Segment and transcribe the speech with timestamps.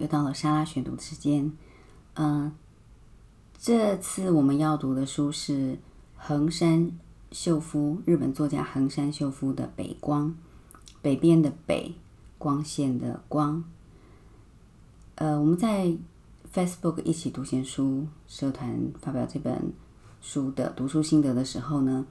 [0.00, 1.52] 又到了莎拉选读的时间。
[2.14, 2.50] 嗯，
[3.58, 5.78] 这次我们要读的书是
[6.16, 6.90] 横山
[7.30, 10.28] 秀夫，日本作家横山秀夫的《北光》，
[11.02, 11.94] 北边的北，
[12.38, 13.62] 光线的光。
[15.16, 15.94] 呃，我们在
[16.52, 19.70] Facebook 一起读闲书社团发表这本
[20.22, 22.06] 书的读书心得的时候呢，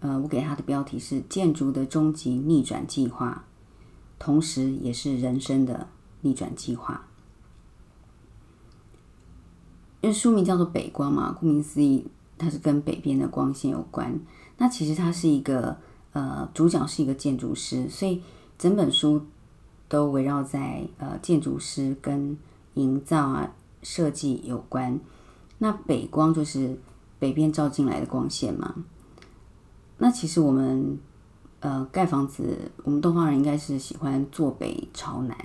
[0.00, 3.44] 呃，我给他的标题是《建筑的终极逆转计划》，
[4.18, 5.88] 同时也是人生的。
[6.20, 7.06] 逆转计划，
[10.00, 14.18] 因为书名叫做《北光》嘛，顾名思义，它是跟北边的光线有关。
[14.56, 15.76] 那其实它是一个
[16.12, 18.22] 呃，主角是一个建筑师，所以
[18.56, 19.22] 整本书
[19.88, 22.36] 都围绕在呃建筑师跟
[22.74, 23.52] 营造啊
[23.82, 24.98] 设计有关。
[25.58, 26.78] 那北光就是
[27.18, 28.74] 北边照进来的光线嘛。
[29.98, 30.98] 那其实我们
[31.60, 35.36] 呃盖房子，我们东方人应该是喜欢坐北朝南。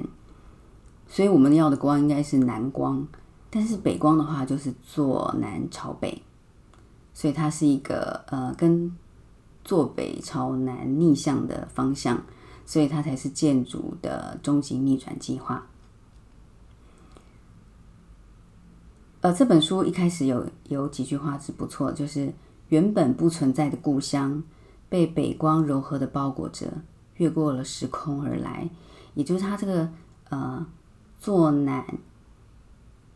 [1.08, 3.08] 所以我们要的光应该是南光，
[3.56, 6.24] 但是北光的话就是坐南朝北，
[7.14, 8.92] 所以它是一个呃跟
[9.64, 12.24] 坐北朝南逆向的方向，
[12.66, 15.68] 所以它才是建筑的终极逆转计划。
[19.22, 22.34] 呃，这本书一开始有有几句话是不错，就是
[22.70, 24.44] 原本不存在的故乡
[24.90, 26.74] 被北光柔和的包裹着，
[27.18, 28.68] 越过了时空而来，
[29.14, 29.88] 也就是它这个
[30.30, 30.66] 呃。
[31.20, 31.86] 坐南，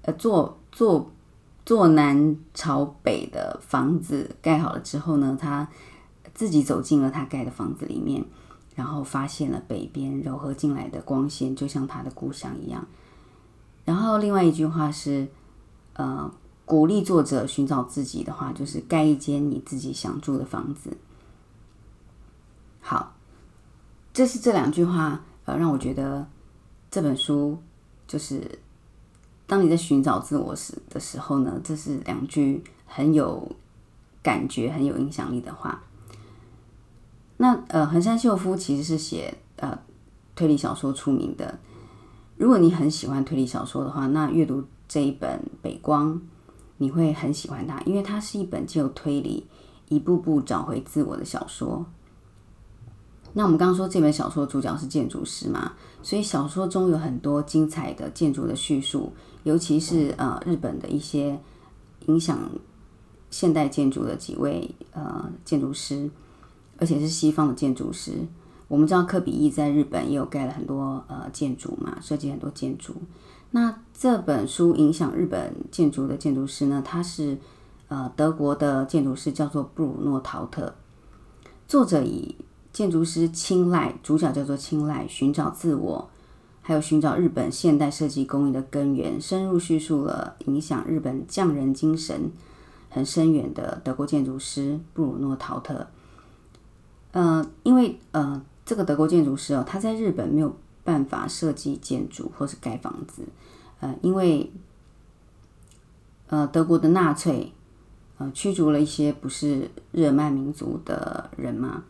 [0.07, 1.11] 呃，坐坐
[1.65, 5.67] 坐南朝北的房子盖好了之后呢，他
[6.33, 8.23] 自己走进了他盖的房子里面，
[8.73, 12.87] 然后发现了北边柔和进来的光线，就像他的故乡一样。
[13.83, 15.27] 然后另外一句话是，
[15.91, 16.31] 呃，
[16.63, 20.95] 鼓励作者寻找自己的话，就是盖一间你自己想住的房子。
[22.79, 23.13] 好，
[24.13, 26.25] 这是这两句话，呃，让我觉得
[26.89, 27.61] 这本书。
[28.07, 28.59] 就是
[29.47, 33.49] 当你在寻找自我时的时候呢，这是两句很有
[34.21, 35.81] 感觉、很有影响力的话。
[37.37, 39.79] 那呃，横山秀夫其实是写呃
[40.35, 41.57] 推理小说出名的。
[42.35, 46.13] 如果你很喜欢推理小说的话，那阅读这一本《北光》，
[46.77, 49.47] 你会很喜欢它，因为它是一本既有推理、
[49.87, 51.85] 一步步找回自我的小说。
[53.33, 59.13] 那我们刚刚说这本小说主角是建筑师嘛，所以小说中有很多精彩的建筑的叙述，
[59.47, 61.39] 尤其是呃日本的一些
[62.07, 62.37] 影响
[63.31, 66.09] 现代建筑的几位呃建筑师，
[66.77, 68.11] 而且是西方的建筑师。
[68.67, 72.93] 我们知道科比一在日本也有盖了很多呃建筑嘛，设计很多建筑。
[73.51, 77.37] 那这本书影响日本建筑的建筑师呢，他是
[77.87, 80.75] 呃德国的建筑师，叫做布鲁诺陶特，
[81.65, 82.35] 作者以。
[82.73, 86.07] 建筑师青睐主角叫做青睐，寻找自我，
[86.67, 92.29] 还有寻找日本现代设计工艺的根源，深入叙述了影响日本匠人精神
[92.89, 95.87] 很深远的德国建筑师布鲁诺陶特。
[97.13, 103.23] 呃，因为呃，这个德国建筑师哦，他在日本没有办法设计建筑或是盖房子，
[103.79, 104.51] 呃，因为
[106.27, 107.53] 呃，德国的纳粹
[108.17, 111.85] 呃驱逐了一些不是日耳曼民族的人嘛。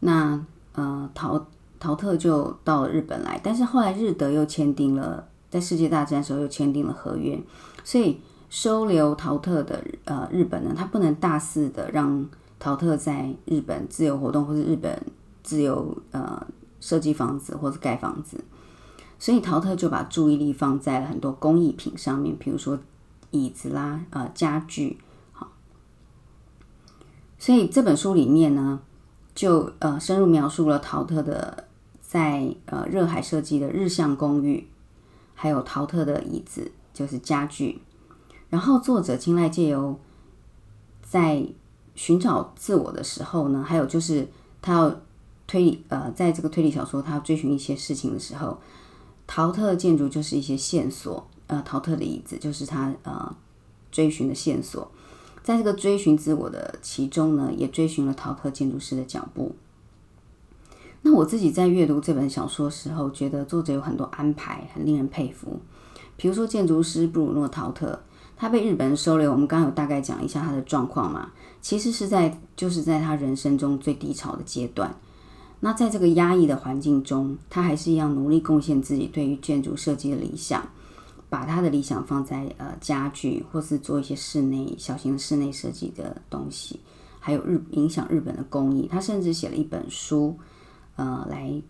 [0.00, 0.42] 那
[0.72, 1.46] 呃，陶
[1.84, 7.38] 陶特就到了日本来，但是后来日德又签订了，在世界大战的时候又签订了合约，
[7.84, 8.18] 所以
[8.48, 12.26] 收留陶特的呃日本呢，他不能大肆的让
[12.58, 14.98] 陶特在日本自由活动，或者日本
[15.42, 16.46] 自由呃
[16.80, 18.42] 设计房子或者盖房子，
[19.18, 22.78] 所以陶特就把注意力放在了很多工艺品上面，比如说
[23.30, 24.98] 椅子啦，呃家具，
[25.32, 25.52] 好，
[27.38, 28.80] 所以这本书里面呢。
[29.36, 31.64] 就呃深入描述了陶特的
[32.14, 34.68] 在呃热海设计的日向公寓，
[35.34, 37.80] 还有陶特的椅子，就是家具。
[38.50, 39.98] 然后作者青睐借由
[41.02, 41.44] 在
[41.96, 44.28] 寻找自我的时候呢，还有就是
[44.62, 45.00] 他要
[45.48, 48.60] 推理呃在这个推理小说他要追寻一些事情的时候，
[49.26, 53.36] 陶特建筑就是一些线索，呃陶特的椅子就是他呃
[53.90, 54.88] 追寻的线索。
[55.42, 59.56] 在这个追寻自我的其中呢，也追寻了陶特建筑师的脚步。
[61.06, 65.60] 那我自己在阅读这本小说的时候，觉得作者有很多安排，很令人佩服。
[66.16, 68.00] 比如说建筑师布鲁诺陶特，
[68.36, 71.30] 他被日本人收留，我们刚刚有大概讲一下他的状况嘛，
[71.60, 74.98] 其实是在就是在他人生中最低潮的阶段。
[75.60, 80.66] 那在这个压抑的环境中，他还是一样努力贡献自己对于建筑设计的理想。
[81.30, 86.78] 把他的理想放在呃家具，或是做一些室内小型的室内设计的东西，
[87.18, 88.88] 还有日影响日本的工艺。
[88.88, 90.38] 他甚至写了一本书，
[90.96, 91.62] 呃，来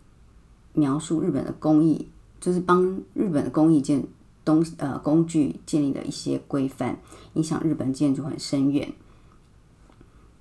[0.73, 2.09] 描述日本的工艺，
[2.41, 2.85] 就是帮
[3.15, 4.07] 日本的工艺建
[4.45, 6.99] 东呃工具建立的一些规范，
[7.35, 8.93] 影响日本建筑很深远。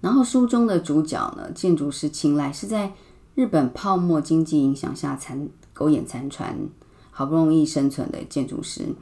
[0.02, 2.94] 然后书中的主角呢，建筑师青睐是在
[3.36, 6.58] 日本泡沫经济影响下残苟延残喘，
[7.10, 8.94] 好不容易生存的建筑师。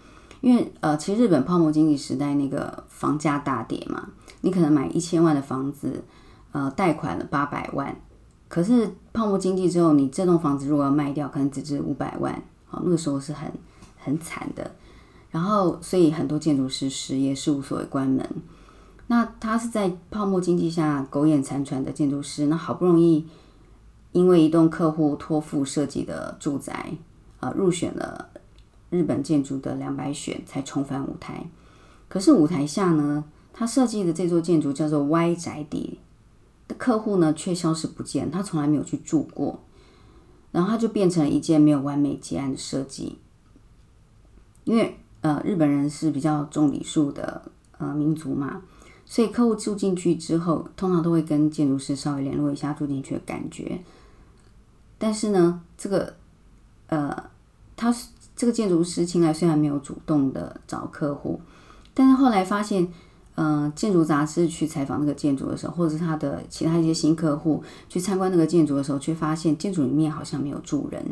[0.42, 4.10] 因为呃，其实日本泡沫经济时代那个房价大跌嘛，
[4.42, 6.04] 你可能买一千万的房子，
[6.52, 7.96] 呃，贷款了八百万，
[8.52, 13.50] 可是泡沫经济之后，你这栋房子如果要卖掉，可能只值五百万，好，那个时候是很
[13.98, 14.70] 很惨的。
[15.30, 18.30] 然后，所以很多建筑师失业，事务所也关门。
[19.08, 23.26] 那他是在泡沫经济下苟延残喘的建筑师，那好不容易
[24.12, 26.92] 因为一栋客户托付设计的住宅，
[27.40, 28.28] 呃，入选了
[28.90, 31.46] 日本建筑的两百选，才重返舞台。
[32.10, 33.24] 可是舞台下呢，
[33.54, 36.00] 他设计的这座建筑叫做 Y 宅邸
[36.78, 39.60] 客户呢，却消失不见，他从来没有去住过，
[40.52, 43.18] 然后他就变成了一件没有完美结案的设计。
[44.64, 47.42] 因为呃，日本人是比较重礼数的
[47.78, 48.62] 呃民族嘛。
[49.06, 53.82] 所以客户住进去之后，通常都会跟建筑师稍微联络一下住进去的感觉。
[54.98, 56.16] 但是呢，这个
[56.88, 57.30] 呃，
[57.76, 61.42] 他是这个建筑师青来虽然没有主动的找客户，
[61.94, 62.88] 但是后来发现，
[63.36, 71.04] 呃，建筑杂志去采访那个建筑的时候，或者是他的其他一些新客户去参观那个建筑的时候，却发现建筑里面好像没有住人，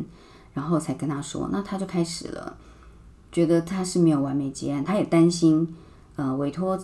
[0.54, 2.58] 然后才跟他说，那他就开始了，
[3.32, 5.76] 觉得他是没有完美结案，他也担心，
[6.16, 6.80] 呃，委托。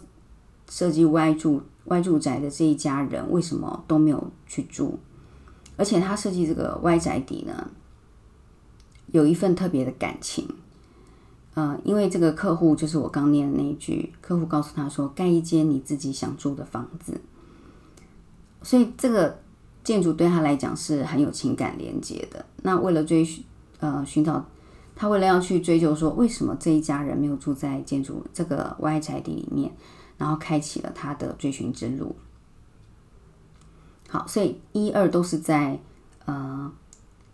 [0.68, 4.98] 设计 Y 住 Y 住宅的这一家人为什么都没有去住？
[5.78, 7.70] 而且他设计这个 Y 宅邸呢，
[9.12, 10.50] 有一份特别的感情。
[11.56, 17.20] 呃，因为这个客户就是我刚念的那一句，客户告诉他说：“盖一间你自己想住的房子。”
[18.62, 19.40] 所以这个
[19.84, 22.46] 建筑对他来讲是很有情感连接的。
[22.62, 23.44] 那为了追寻
[23.80, 24.46] 呃寻找
[24.96, 29.72] 他为了要去追究说为什么这一家人没有住在建筑这个 Y 宅地里面。
[30.18, 32.16] 然后开启了他的追寻之路。
[34.08, 35.78] 好，所以一二都是在
[36.24, 36.72] 呃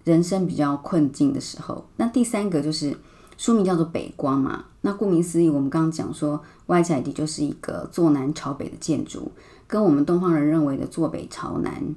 [0.03, 1.85] 人生比较困境的时候。
[1.97, 2.97] 那第三个就是
[3.41, 4.65] 书名叫做《北光》嘛。
[4.81, 9.31] 那顾名思义，我们刚刚讲说外宅邸就是一个坐南朝北的建筑，
[9.65, 11.95] 跟我们东方人认为的坐北朝南，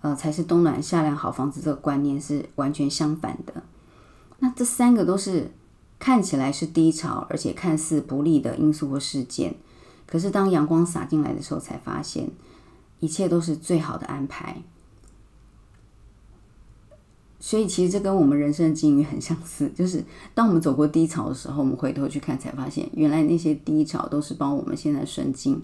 [0.00, 3.62] 呃，才是冬暖夏凉好房子这个观念是完全相反的。
[4.40, 5.52] 那这三个都是
[6.00, 9.54] 看起来是低潮，而且看似不利的因素或事件。
[10.08, 12.28] 可是当阳光洒进来的时候，才发现
[12.98, 14.60] 一切都是最好的安排。
[17.42, 20.04] 所以其实这跟我们人生的境遇很相似，就是
[20.34, 25.62] 当我们走过低潮的时候，我们回头去看，才发现原来那些低潮都是帮我们现在顺境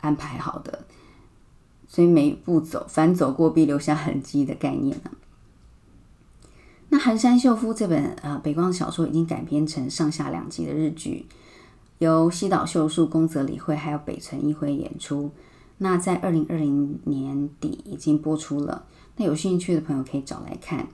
[0.00, 0.84] 安排好的。
[1.88, 5.10] 所以每一步走，凡走过必留下痕迹的概念呢。
[6.90, 11.26] 那寒山秀夫这本呃北光小说已经改编成上下两集的日剧。
[11.98, 15.32] 由西岛秀树、宫泽理惠还有北村一辉演出，
[15.78, 18.84] 那在二零二零年底已经播出了。
[19.16, 20.86] 那有兴趣的朋友可以找来看。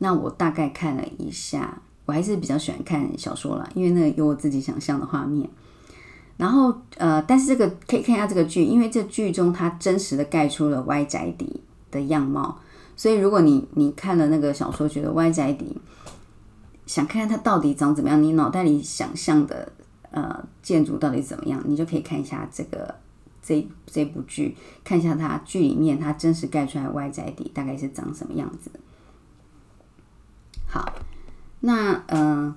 [0.00, 5.48] 那我大概看了一下，我还是比较喜欢看小说了，因为那有我自己想象的画面。
[6.36, 11.60] 然后呃，但是这个可以看一下这个剧，因为这剧中它真实的盖出了歪宅邸
[11.90, 12.58] 的样貌，
[12.96, 15.76] 所以如果你你看了那个小说，觉得歪宅邸
[16.84, 19.72] 想看看它到底长怎么样，你脑袋里想象的。
[20.12, 21.62] 呃，建筑到底怎么样？
[21.64, 22.92] 你就可以看一下这个
[23.40, 28.72] 这这部剧，看一下它剧里面它真实盖出来外宅邸大概是长什么样子。
[31.60, 32.54] 那呃，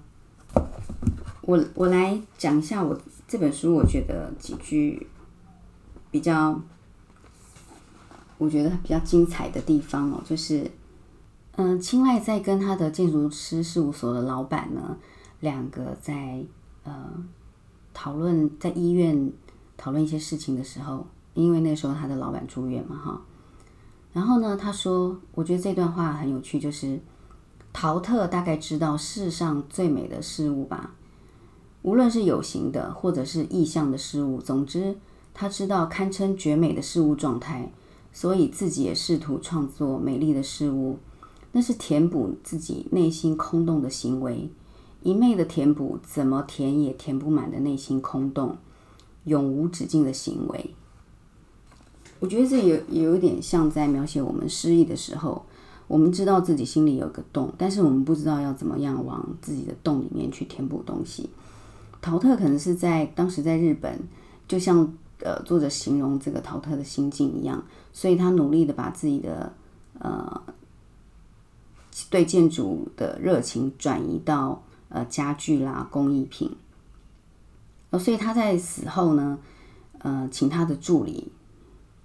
[1.42, 5.08] 我我来讲一下我这本书，我觉得几句
[6.10, 6.60] 比较，
[8.38, 10.72] 我觉得比较精彩的地方哦，就是
[11.56, 14.98] 嗯，青睐在跟他的建筑师事务所的老板呢，
[15.40, 16.44] 两个在
[16.84, 16.94] 呃。
[17.96, 19.32] 讨论在医院
[19.78, 21.06] 讨论一些事情的时候，
[21.36, 23.22] 因为那时候他的老板住院嘛，哈。
[24.12, 27.00] 然后呢，他说：“我觉得这段话很有趣，就是
[27.74, 30.94] 陶特大概知道世上最美的事物吧，
[31.82, 34.96] 无论是有形的或者是意象的事物，总之
[35.34, 37.74] 他知道堪称绝美的事物状态，
[38.14, 41.00] 所以自己也试图创作美丽的事物，
[41.52, 44.50] 那是填补自己内心空洞的行为。”
[45.04, 48.56] 一昧的填补，怎么填也填不满的内心空洞，
[49.26, 50.74] 永无止境的行为。
[52.22, 55.46] 我觉得这有有点像在描写我们失忆的时候，
[55.94, 61.30] 我们知道自己心里有个洞，但是我们不知道要怎么样往自己的洞里面去填补东西。
[62.02, 64.00] 陶特可能是在当时在日本，
[64.48, 69.54] 就像呃作者形容这个陶特的心境一样，所以他努力的把自己的
[70.00, 70.42] 呃
[72.10, 74.64] 对建筑的热情转移到。
[74.90, 76.56] 呃，家具啦，工艺品，
[77.94, 79.40] 所以他在死后呢，
[79.98, 81.32] 呃，请他的助理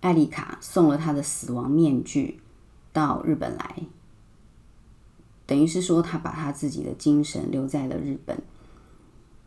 [0.00, 2.40] 艾丽卡送了他的死亡面具
[2.92, 3.83] 到日本来，
[5.47, 8.42] 等于是说他把他自己的精神留在了日本。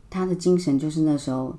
[0.10, 1.58] 他的精神就是那时候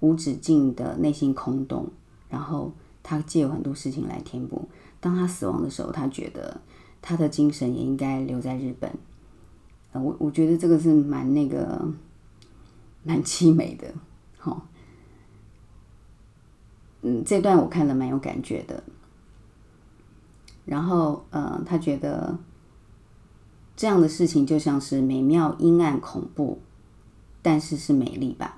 [0.00, 1.88] 无止境的内心空洞，
[2.28, 2.72] 然后
[3.02, 4.68] 他借有很多事情来填补。
[5.00, 6.60] 当他死亡的时候，他觉得
[7.00, 8.90] 他的精神也应该留在日本。
[9.92, 11.86] 我我觉得这个是蛮那个
[13.04, 13.94] 蛮凄美的，
[14.38, 14.66] 好，
[17.02, 18.82] 嗯，这段我看了蛮有感觉的。
[20.64, 22.38] 然后，呃，他觉得
[23.76, 26.60] 这样的事情就像是美妙、阴暗、恐怖。
[27.46, 28.56] 但是是美丽吧？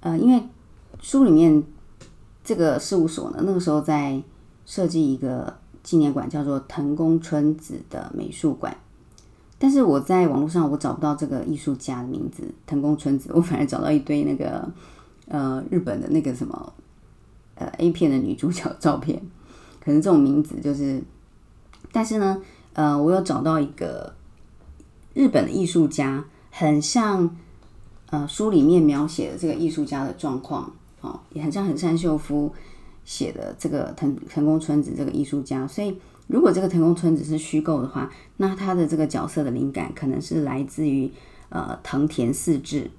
[0.00, 0.42] 呃，因为
[1.00, 1.64] 书里面
[2.44, 4.22] 这个事务所呢，那个时候在
[4.66, 8.76] 设计一个纪念馆，叫做藤宫春子的美术馆。
[9.58, 14.68] 但是我在网络上我找不到这个艺术家的名字，藤宫春子，我反而找到一堆那个
[15.28, 16.72] 呃日本的那个什么
[17.54, 19.22] 呃 A 片的女主角照片，
[19.90, 21.02] 可能这种名字就是，
[21.90, 22.40] 但是呢，
[22.74, 24.14] 呃，我有找到一个
[25.14, 27.36] 日本的艺术家，很像。
[28.12, 30.68] 呃，书里面描写的这个艺术家的状况，
[31.00, 32.52] 哦，也很像横山秀夫
[33.04, 35.64] 写的这个藤藤宫春子这个艺术家。
[35.64, 41.08] 所以，如果这个藤宫春子是虚构的话，那他的这个角色的灵感可能是来自于
[41.50, 42.90] 呃藤田四治。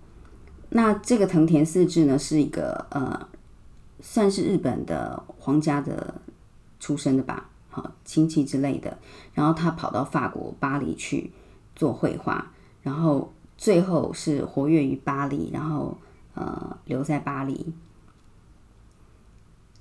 [0.70, 3.28] 那这个藤田四治呢，是一个呃
[4.00, 6.22] 算是日本的皇家的
[6.82, 8.98] 出身的吧，好亲戚之类的。
[9.34, 11.32] 然后他跑到法国巴黎去
[11.78, 13.32] 做绘画，然后。
[13.58, 15.96] 最后是活跃于巴黎，然后
[16.34, 17.72] 呃留在巴黎。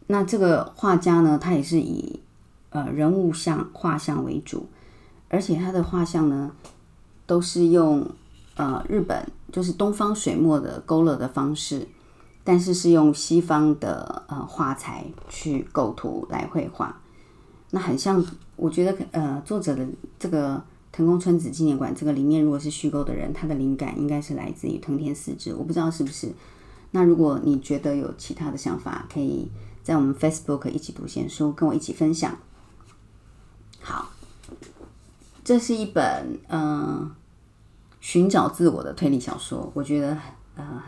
[0.07, 2.21] 那这个画家呢，他也是以
[2.69, 4.69] 呃人物像画像为主，
[5.30, 6.52] 而且他的画像呢
[7.25, 8.07] 都是用
[8.57, 11.88] 呃日本就是东方水墨的勾勒的方式，
[12.45, 17.01] 但是是用西方的呃画材去构图来绘画。
[17.71, 18.25] 那很像，
[18.57, 19.87] 我觉得呃作者的
[20.19, 20.63] 这个。
[20.93, 26.33] 藤宫春子纪念馆这个里面，如果是虚构的人，他的灵感应该是来自于藤田四之，我不知道是不是。
[26.91, 29.49] 那如果你觉得有其他的想法，可以
[29.85, 32.37] 在我们 Facebook 一起读闲书，跟我一起分享。
[33.81, 34.11] 好，
[35.45, 37.09] 这是一本嗯
[38.01, 40.19] 寻找自我的推理小说，我觉得
[40.57, 40.83] 呃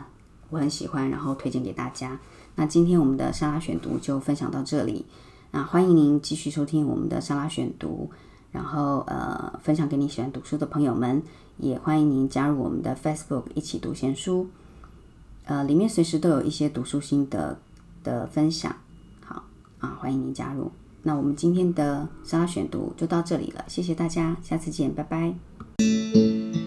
[0.53, 2.21] 我很喜欢，然后推荐给大家。
[2.57, 5.07] 那今天我们的沙拉选读就分享到这里，
[5.51, 8.11] 那欢迎您继续收听我们的沙拉选读。
[8.51, 11.23] 然后呃，分享给你喜欢读书的朋友们，
[11.57, 14.47] 也欢迎您加入我们的 Facebook 一起读闲书。
[15.47, 17.59] 呃，里面随时都有一些读书心得
[18.05, 18.77] 的分享。
[19.25, 19.43] 好
[19.79, 20.71] 啊，欢迎您加入。
[21.03, 26.62] 那我们今天的沙拉选读就到这里了，谢谢大家，下次见，拜拜。